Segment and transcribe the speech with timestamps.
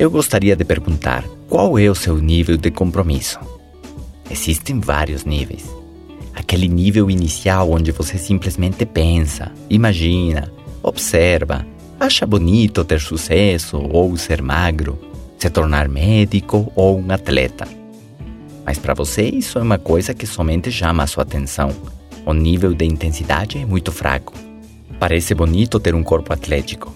[0.00, 3.38] Eu gostaria de perguntar qual é o seu nível de compromisso.
[4.30, 5.68] Existem vários níveis.
[6.34, 10.50] Aquele nível inicial onde você simplesmente pensa, imagina,
[10.82, 11.66] observa,
[12.00, 14.98] acha bonito ter sucesso ou ser magro,
[15.38, 17.68] se tornar médico ou um atleta.
[18.64, 21.76] Mas para você isso é uma coisa que somente chama a sua atenção.
[22.24, 24.32] O nível de intensidade é muito fraco.
[24.98, 26.90] Parece bonito ter um corpo atlético,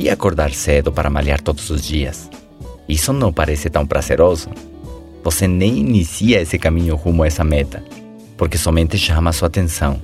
[0.00, 2.30] e acordar cedo para malhar todos os dias.
[2.88, 4.48] Isso não parece tão prazeroso.
[5.22, 7.84] Você nem inicia esse caminho rumo a essa meta,
[8.34, 10.02] porque somente chama sua atenção.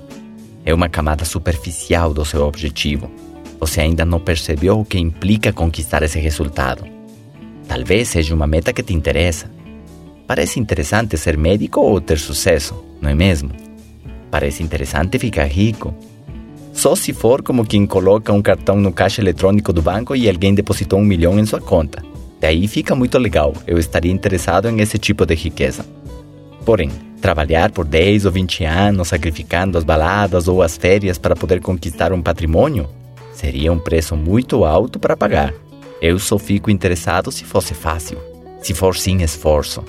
[0.67, 3.11] É uma camada superficial do seu objetivo.
[3.59, 6.85] Você ainda não percebeu o que implica conquistar esse resultado.
[7.67, 9.51] Talvez seja uma meta que te interessa.
[10.27, 13.51] Parece interessante ser médico ou ter sucesso, não é mesmo?
[14.31, 15.95] Parece interessante ficar rico,
[16.77, 20.55] só se for como quem coloca um cartão no caixa eletrônico do banco e alguém
[20.55, 22.05] depositou um milhão em sua conta.
[22.39, 25.87] Daí fica muito legal, eu estaria interessado em esse tipo de riqueza.
[26.67, 31.63] Porém, trabalhar por 10 ou 20 anos sacrificando as baladas ou as férias para poder
[31.63, 32.87] conquistar um patrimônio
[33.33, 35.55] seria um preço muito alto para pagar.
[36.03, 38.19] Eu só fico interessado se fosse fácil,
[38.61, 39.83] se for sem esforço.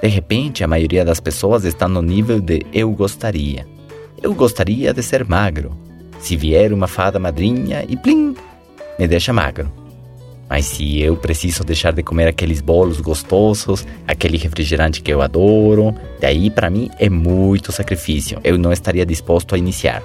[0.00, 3.66] De repente, a maioria das pessoas está no nível de eu gostaria.
[4.22, 5.76] Eu gostaria de ser magro,
[6.22, 8.34] se vier uma fada madrinha e plim,
[8.98, 9.70] me deixa magro.
[10.48, 15.94] Mas se eu preciso deixar de comer aqueles bolos gostosos, aquele refrigerante que eu adoro,
[16.20, 18.38] daí para mim é muito sacrifício.
[18.44, 20.02] Eu não estaria disposto a iniciar.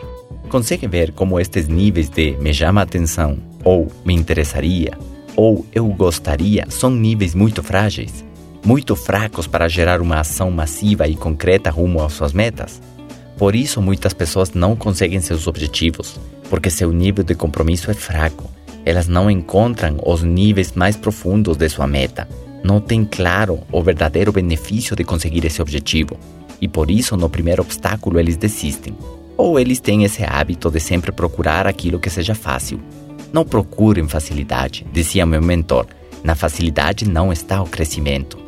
[0.49, 4.97] Consegue ver como estes níveis de me chama a atenção, ou me interessaria,
[5.35, 8.23] ou eu gostaria são níveis muito frágeis,
[8.65, 12.81] muito fracos para gerar uma ação massiva e concreta rumo às suas metas?
[13.37, 18.49] Por isso, muitas pessoas não conseguem seus objetivos, porque seu nível de compromisso é fraco.
[18.83, 22.27] Elas não encontram os níveis mais profundos de sua meta,
[22.63, 26.17] não têm claro o verdadeiro benefício de conseguir esse objetivo,
[26.59, 28.97] e por isso, no primeiro obstáculo, eles desistem.
[29.37, 32.79] Ou eles têm esse hábito de sempre procurar aquilo que seja fácil.
[33.31, 35.85] Não procurem facilidade, dizia meu mentor.
[36.23, 38.46] Na facilidade não está o crescimento.